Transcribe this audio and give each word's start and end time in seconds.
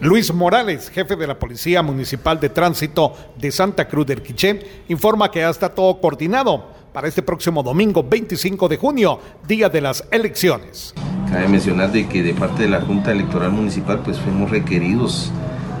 Luis 0.00 0.32
Morales, 0.32 0.90
jefe 0.90 1.16
de 1.16 1.26
la 1.26 1.40
Policía 1.40 1.82
Municipal 1.82 2.38
de 2.38 2.50
Tránsito 2.50 3.14
de 3.36 3.50
Santa 3.50 3.88
Cruz 3.88 4.06
del 4.06 4.22
Quiché, 4.22 4.84
informa 4.86 5.28
que 5.28 5.40
ya 5.40 5.50
está 5.50 5.70
todo 5.70 6.00
coordinado 6.00 6.66
para 6.92 7.08
este 7.08 7.20
próximo 7.20 7.64
domingo 7.64 8.04
25 8.08 8.68
de 8.68 8.76
junio, 8.76 9.18
día 9.48 9.68
de 9.68 9.80
las 9.80 10.04
elecciones. 10.12 10.94
Cabe 11.28 11.48
mencionar 11.48 11.90
de 11.90 12.06
que 12.06 12.22
de 12.22 12.32
parte 12.32 12.62
de 12.62 12.68
la 12.68 12.80
Junta 12.80 13.10
Electoral 13.10 13.50
Municipal 13.50 13.98
pues 14.04 14.20
fuimos 14.20 14.52
requeridos 14.52 15.32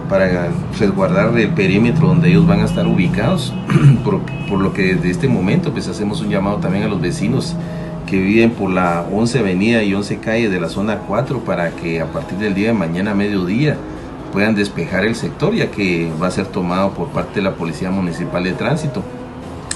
para 0.08 0.48
resguardar 0.80 1.38
el 1.38 1.50
perímetro 1.50 2.08
donde 2.08 2.30
ellos 2.30 2.44
van 2.44 2.62
a 2.62 2.64
estar 2.64 2.88
ubicados, 2.88 3.54
por, 4.04 4.58
lo 4.58 4.72
que 4.72 4.96
desde 4.96 5.10
este 5.10 5.28
momento 5.28 5.70
pues 5.70 5.86
hacemos 5.86 6.22
un 6.22 6.30
llamado 6.30 6.56
también 6.56 6.82
a 6.82 6.88
los 6.88 7.00
vecinos 7.00 7.54
que 8.04 8.18
viven 8.18 8.50
por 8.50 8.68
la 8.68 9.06
11 9.12 9.38
Avenida 9.38 9.84
y 9.84 9.94
11 9.94 10.18
Calle 10.18 10.48
de 10.48 10.58
la 10.58 10.68
zona 10.68 11.02
4 11.06 11.44
para 11.44 11.70
que 11.70 12.00
a 12.00 12.06
partir 12.06 12.38
del 12.38 12.54
día 12.54 12.66
de 12.68 12.72
mañana 12.72 13.14
mediodía 13.14 13.76
puedan 14.32 14.54
despejar 14.54 15.04
el 15.04 15.14
sector 15.14 15.54
ya 15.54 15.70
que 15.70 16.10
va 16.20 16.28
a 16.28 16.30
ser 16.30 16.46
tomado 16.46 16.90
por 16.90 17.08
parte 17.08 17.36
de 17.36 17.42
la 17.42 17.54
Policía 17.54 17.90
Municipal 17.90 18.44
de 18.44 18.52
Tránsito. 18.52 19.02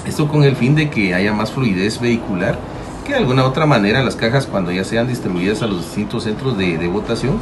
Esto 0.05 0.27
con 0.27 0.43
el 0.43 0.55
fin 0.55 0.75
de 0.75 0.89
que 0.89 1.13
haya 1.13 1.33
más 1.33 1.51
fluidez 1.51 1.99
vehicular, 1.99 2.57
que 3.05 3.13
de 3.13 3.19
alguna 3.19 3.45
otra 3.45 3.65
manera 3.65 4.03
las 4.03 4.15
cajas 4.15 4.45
cuando 4.45 4.71
ya 4.71 4.83
sean 4.83 5.07
distribuidas 5.07 5.61
a 5.61 5.67
los 5.67 5.79
distintos 5.79 6.23
centros 6.23 6.57
de, 6.57 6.87
votación 6.87 7.37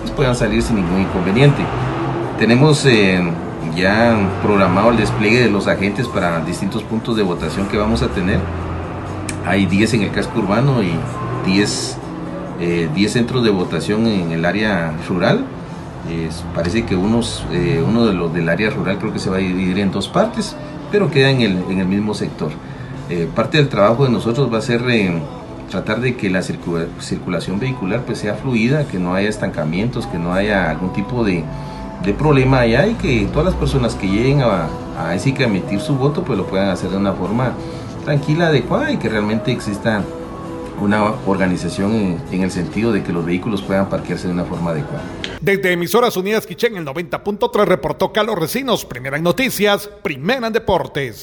pues 0.00 0.12
puedan 0.12 0.34
salir 0.34 0.62
sin 0.62 0.76
ningún 0.76 1.00
inconveniente. 1.00 1.62
Tenemos 2.38 2.84
eh, 2.86 3.22
ya 3.76 4.16
programado 4.42 4.90
el 4.90 4.96
despliegue 4.96 5.40
de 5.40 5.50
los 5.50 5.66
agentes 5.66 6.06
para 6.08 6.44
distintos 6.44 6.82
puntos 6.82 7.16
de 7.16 7.22
votación 7.22 7.68
que 7.68 7.78
vamos 7.78 8.02
a 8.02 8.08
tener. 8.08 8.38
Hay 9.46 9.66
10 9.66 9.94
en 9.94 10.02
el 10.02 10.10
casco 10.10 10.38
urbano 10.38 10.82
y 10.82 10.94
10, 11.46 11.96
eh, 12.60 12.88
10 12.94 13.12
centros 13.12 13.44
de 13.44 13.50
votación 13.50 14.06
en 14.06 14.32
el 14.32 14.44
área 14.44 14.92
rural 15.08 15.44
parece 16.54 16.84
que 16.84 16.96
unos, 16.96 17.44
eh, 17.52 17.82
uno 17.86 18.06
de 18.06 18.12
los 18.12 18.32
del 18.32 18.48
área 18.48 18.70
rural 18.70 18.98
creo 18.98 19.12
que 19.12 19.18
se 19.18 19.30
va 19.30 19.36
a 19.36 19.40
dividir 19.40 19.78
en 19.78 19.90
dos 19.90 20.08
partes, 20.08 20.56
pero 20.90 21.10
queda 21.10 21.30
en 21.30 21.40
el, 21.40 21.64
en 21.70 21.78
el 21.78 21.86
mismo 21.86 22.14
sector. 22.14 22.52
Eh, 23.10 23.28
parte 23.34 23.58
del 23.58 23.68
trabajo 23.68 24.04
de 24.04 24.10
nosotros 24.10 24.52
va 24.52 24.58
a 24.58 24.62
ser 24.62 24.82
eh, 24.88 25.12
tratar 25.70 26.00
de 26.00 26.16
que 26.16 26.30
la 26.30 26.42
circulación 26.42 27.58
vehicular 27.58 28.02
pues 28.04 28.18
sea 28.18 28.34
fluida, 28.34 28.86
que 28.86 28.98
no 28.98 29.14
haya 29.14 29.28
estancamientos, 29.28 30.06
que 30.06 30.18
no 30.18 30.32
haya 30.32 30.70
algún 30.70 30.92
tipo 30.92 31.24
de, 31.24 31.44
de 32.04 32.12
problema 32.12 32.60
allá 32.60 32.86
y 32.86 32.94
que 32.94 33.26
todas 33.32 33.46
las 33.46 33.54
personas 33.54 33.94
que 33.94 34.06
lleguen 34.06 34.42
a, 34.42 34.68
a 34.98 35.14
emitir 35.14 35.80
su 35.80 35.96
voto 35.96 36.22
pues 36.22 36.38
lo 36.38 36.46
puedan 36.46 36.68
hacer 36.68 36.90
de 36.90 36.96
una 36.96 37.12
forma 37.12 37.52
tranquila, 38.04 38.48
adecuada 38.48 38.92
y 38.92 38.98
que 38.98 39.08
realmente 39.08 39.50
exista 39.50 40.02
una 40.80 41.14
organización 41.26 42.20
en, 42.30 42.42
el 42.42 42.50
sentido 42.50 42.92
de 42.92 43.02
que 43.02 43.12
los 43.12 43.24
vehículos 43.24 43.62
puedan 43.62 43.88
parquearse 43.88 44.26
de 44.26 44.32
una 44.32 44.44
forma 44.44 44.70
adecuada. 44.70 45.02
Desde 45.40 45.72
Emisoras 45.72 46.16
Unidas 46.16 46.46
Quichén, 46.46 46.76
el 46.76 46.84
90.3 46.84 47.64
reportó 47.64 48.12
Carlos 48.12 48.38
Recinos, 48.38 48.84
primera 48.84 49.16
en 49.16 49.22
noticias, 49.22 49.88
primera 50.02 50.46
en 50.46 50.52
deportes. 50.52 51.22